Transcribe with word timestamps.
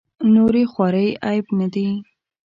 نورې 0.33 0.63
خوارۍ 0.71 1.09
عیب 1.25 1.45
نه 1.59 1.67
دي. 1.73 1.87